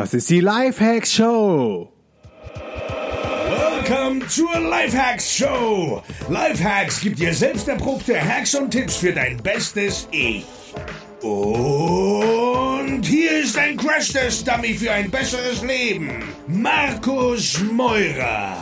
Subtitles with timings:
[0.00, 1.92] Das ist die Lifehacks Show.
[3.84, 6.02] Welcome zur Lifehacks Show.
[6.30, 10.46] Lifehacks gibt dir selbst erprobte Hacks und Tipps für dein bestes Ich.
[11.20, 16.08] Und hier ist ein Crash-Test-Dummy für ein besseres Leben.
[16.46, 18.56] Markus Meurer.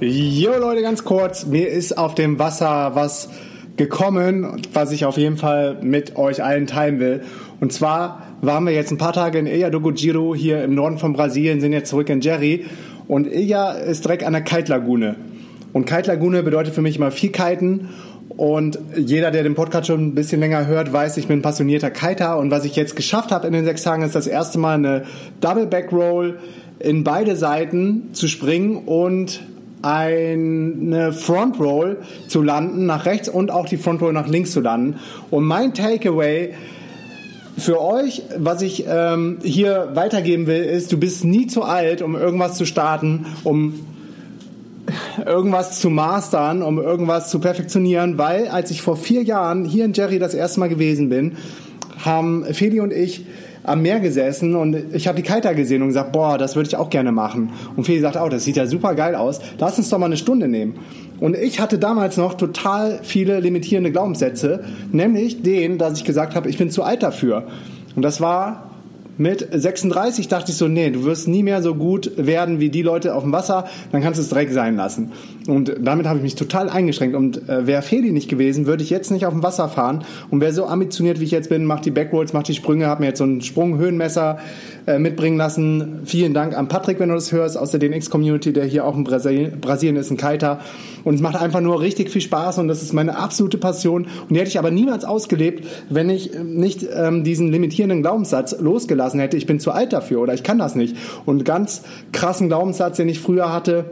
[0.00, 1.46] Jo Leute, ganz kurz.
[1.46, 3.28] Mir ist auf dem Wasser was
[3.76, 7.22] gekommen, was ich auf jeden Fall mit euch allen teilen will.
[7.60, 10.98] Und zwar waren wir jetzt ein paar Tage in Ilha do Giro hier im Norden
[10.98, 12.66] von Brasilien, sind jetzt zurück in Jerry.
[13.08, 15.16] Und Ilha ist direkt an der Kaltlagune.
[15.72, 17.88] Und Kaltlagune bedeutet für mich immer viel Kiten.
[18.36, 21.90] Und jeder, der den Podcast schon ein bisschen länger hört, weiß, ich bin ein passionierter
[21.90, 22.38] Kiter.
[22.38, 25.04] Und was ich jetzt geschafft habe in den sechs Tagen, ist das erste Mal eine
[25.40, 26.38] Double Back Roll
[26.78, 29.40] in beide Seiten zu springen und
[29.82, 34.60] eine Front Roll zu landen nach rechts und auch die Front Roll nach links zu
[34.60, 34.96] landen.
[35.30, 36.54] Und mein Takeaway
[37.58, 42.14] für euch, was ich ähm, hier weitergeben will, ist, du bist nie zu alt, um
[42.14, 43.80] irgendwas zu starten, um
[45.24, 49.92] irgendwas zu mastern, um irgendwas zu perfektionieren, weil als ich vor vier Jahren hier in
[49.92, 51.36] Jerry das erste Mal gewesen bin,
[52.04, 53.26] haben Feli und ich
[53.62, 56.76] am Meer gesessen und ich habe die Kiter gesehen und gesagt, boah, das würde ich
[56.76, 57.52] auch gerne machen.
[57.74, 59.40] Und Feli sagt, oh, das sieht ja super geil aus.
[59.58, 60.74] Lass uns doch mal eine Stunde nehmen.
[61.18, 66.48] Und ich hatte damals noch total viele limitierende Glaubenssätze, nämlich den, dass ich gesagt habe,
[66.48, 67.46] ich bin zu alt dafür.
[67.96, 68.65] Und das war
[69.18, 72.82] mit 36 dachte ich so, nee, du wirst nie mehr so gut werden wie die
[72.82, 75.12] Leute auf dem Wasser, dann kannst du es direkt sein lassen.
[75.46, 77.16] Und damit habe ich mich total eingeschränkt.
[77.16, 80.04] Und äh, wäre Feli nicht gewesen, würde ich jetzt nicht auf dem Wasser fahren.
[80.30, 83.00] Und wer so ambitioniert, wie ich jetzt bin, macht die Backrolls, macht die Sprünge, habe
[83.00, 84.38] mir jetzt so ein Sprunghöhenmesser
[84.86, 86.00] äh, mitbringen lassen.
[86.04, 89.04] Vielen Dank an Patrick, wenn du das hörst, aus der DNX-Community, der hier auch in
[89.04, 90.60] Brasilien, Brasilien ist, ein Kiter.
[91.04, 94.04] Und es macht einfach nur richtig viel Spaß und das ist meine absolute Passion.
[94.04, 99.05] Und die hätte ich aber niemals ausgelebt, wenn ich nicht ähm, diesen limitierenden Glaubenssatz losgelassen
[99.14, 100.96] hätte, ich bin zu alt dafür oder ich kann das nicht.
[101.24, 103.84] Und ganz krassen Glaubenssatz, den ich früher hatte,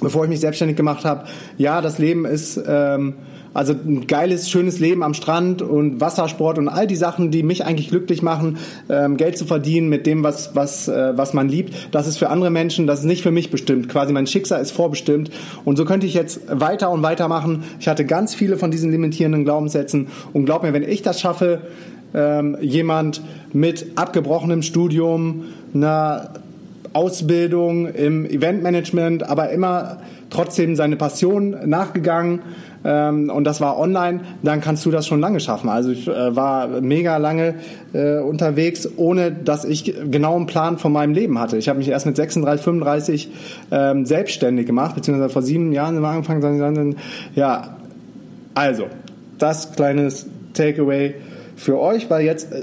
[0.00, 1.24] bevor ich mich selbstständig gemacht habe,
[1.58, 2.60] ja, das Leben ist...
[2.66, 3.14] Ähm,
[3.54, 7.64] also ein geiles, schönes Leben am Strand und Wassersport und all die Sachen, die mich
[7.64, 8.58] eigentlich glücklich machen,
[8.88, 12.30] ähm, Geld zu verdienen mit dem, was, was, äh, was man liebt, das ist für
[12.30, 13.88] andere Menschen, das ist nicht für mich bestimmt.
[13.88, 15.30] Quasi mein Schicksal ist vorbestimmt.
[15.64, 17.64] Und so könnte ich jetzt weiter und weiter machen.
[17.78, 21.60] Ich hatte ganz viele von diesen limitierenden Glaubenssätzen und glaub mir, wenn ich das schaffe,
[22.14, 26.30] ähm, jemand mit abgebrochenem Studium, einer
[26.92, 29.98] Ausbildung im Eventmanagement, aber immer
[30.30, 32.40] trotzdem seine Passion nachgegangen
[32.84, 35.68] ähm, und das war online, dann kannst du das schon lange schaffen.
[35.68, 37.54] Also ich äh, war mega lange
[37.92, 41.56] äh, unterwegs, ohne dass ich genau einen Plan von meinem Leben hatte.
[41.58, 43.30] Ich habe mich erst mit 36, 35
[43.70, 46.96] ähm, selbstständig gemacht, beziehungsweise vor sieben Jahren haben wir angefangen.
[47.34, 47.76] Ja,
[48.54, 48.86] also,
[49.38, 51.14] das kleines Takeaway
[51.56, 52.62] für euch, weil jetzt äh,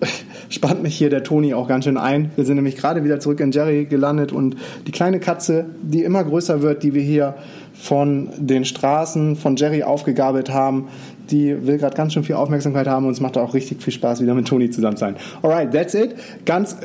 [0.48, 2.30] spannt mich hier der Toni auch ganz schön ein.
[2.36, 6.24] Wir sind nämlich gerade wieder zurück in Jerry gelandet und die kleine Katze, die immer
[6.24, 7.34] größer wird, die wir hier
[7.74, 10.88] von den Straßen von Jerry aufgegabelt haben,
[11.30, 14.20] die will gerade ganz schön viel Aufmerksamkeit haben und es macht auch richtig viel Spaß,
[14.20, 15.16] wieder mit Toni zusammen zu sein.
[15.42, 16.14] Alright, that's it.
[16.44, 16.76] Ganz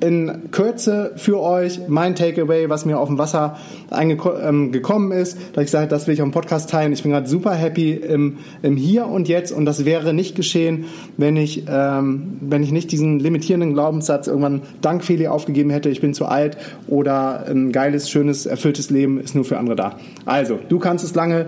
[0.00, 3.56] in Kürze für euch mein Takeaway, was mir auf dem Wasser
[3.90, 6.92] ähm, gekommen ist, dass ich sage, das will ich auf dem Podcast teilen.
[6.92, 10.84] Ich bin gerade super happy im, im Hier und Jetzt und das wäre nicht geschehen,
[11.16, 16.00] wenn ich, ähm, wenn ich nicht diesen limitierenden Glaubenssatz irgendwann dank Feli aufgegeben hätte, ich
[16.00, 16.58] bin zu alt
[16.88, 19.96] oder ein geiles, schönes, erfülltes Leben ist nur für andere da.
[20.26, 21.46] Also, du kannst es lange,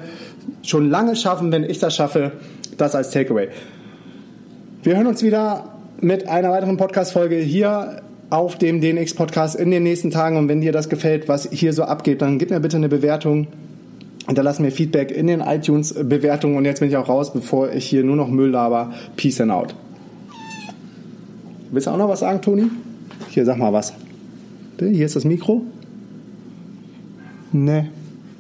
[0.62, 2.32] schon lange schaffen, wenn ich das schaffe.
[2.78, 3.48] Das als Takeaway.
[4.84, 9.83] Wir hören uns wieder mit einer weiteren Podcast-Folge hier auf dem DNX Podcast in den
[9.83, 10.37] nächsten Tagen.
[10.37, 13.47] Und wenn dir das gefällt, was hier so abgeht, dann gib mir bitte eine Bewertung.
[14.27, 16.56] Hinterlass mir Feedback in den iTunes-Bewertungen.
[16.56, 18.93] Und jetzt bin ich auch raus, bevor ich hier nur noch Müll laber.
[19.16, 19.75] Peace and out.
[21.71, 22.65] Willst du auch noch was sagen, Toni?
[23.31, 23.94] Hier, sag mal was.
[24.78, 25.62] Hier ist das Mikro.
[27.53, 27.87] Nee,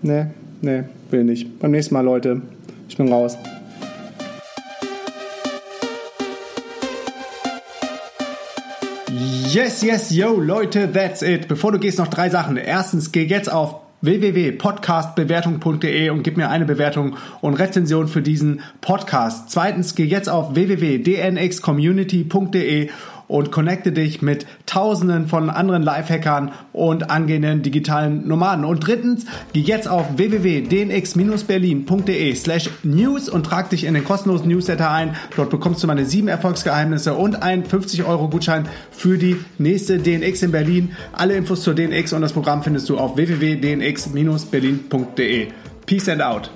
[0.02, 0.26] nee,
[0.60, 1.58] nee, will nicht.
[1.58, 2.42] Beim nächsten Mal, Leute.
[2.88, 3.36] Ich bin raus.
[9.50, 11.48] Yes, yes, yo, Leute, that's it.
[11.48, 12.58] Bevor du gehst, noch drei Sachen.
[12.58, 19.48] Erstens, geh jetzt auf www.podcastbewertung.de und gib mir eine Bewertung und Rezension für diesen Podcast.
[19.48, 22.90] Zweitens, geh jetzt auf www.dnxcommunity.de
[23.28, 28.64] und connecte dich mit tausenden von anderen Lifehackern und angehenden digitalen Nomaden.
[28.64, 34.90] Und drittens, geh jetzt auf www.dnx-berlin.de slash news und trag dich in den kostenlosen Newsletter
[34.90, 35.14] ein.
[35.36, 40.42] Dort bekommst du meine sieben Erfolgsgeheimnisse und einen 50 Euro Gutschein für die nächste DNX
[40.42, 40.96] in Berlin.
[41.12, 45.48] Alle Infos zur DNX und das Programm findest du auf www.dnx-berlin.de.
[45.86, 46.50] Peace and out.